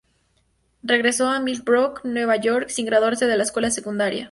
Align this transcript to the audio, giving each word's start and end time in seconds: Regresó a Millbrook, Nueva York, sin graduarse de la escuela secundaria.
Regresó 0.81 1.29
a 1.29 1.39
Millbrook, 1.39 2.01
Nueva 2.05 2.35
York, 2.37 2.69
sin 2.69 2.87
graduarse 2.87 3.27
de 3.27 3.37
la 3.37 3.43
escuela 3.43 3.69
secundaria. 3.69 4.19